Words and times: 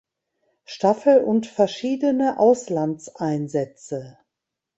Staffel 0.65 1.23
und 1.23 1.45
verschiedene 1.45 2.39
Auslandseinsätze. 2.39 4.17